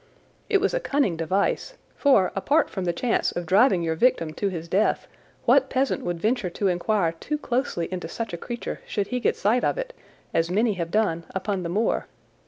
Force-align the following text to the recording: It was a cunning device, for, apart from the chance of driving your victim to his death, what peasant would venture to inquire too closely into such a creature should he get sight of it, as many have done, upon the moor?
It 0.49 0.59
was 0.59 0.73
a 0.73 0.79
cunning 0.79 1.15
device, 1.15 1.75
for, 1.95 2.31
apart 2.35 2.71
from 2.71 2.85
the 2.85 2.91
chance 2.91 3.31
of 3.33 3.45
driving 3.45 3.83
your 3.83 3.93
victim 3.93 4.33
to 4.33 4.47
his 4.49 4.67
death, 4.67 5.05
what 5.45 5.69
peasant 5.69 6.03
would 6.03 6.19
venture 6.19 6.49
to 6.49 6.69
inquire 6.69 7.11
too 7.11 7.37
closely 7.37 7.87
into 7.93 8.07
such 8.09 8.33
a 8.33 8.37
creature 8.37 8.81
should 8.87 9.09
he 9.09 9.19
get 9.19 9.35
sight 9.35 9.63
of 9.63 9.77
it, 9.77 9.93
as 10.33 10.49
many 10.49 10.73
have 10.73 10.89
done, 10.89 11.25
upon 11.35 11.61
the 11.61 11.69
moor? 11.69 12.07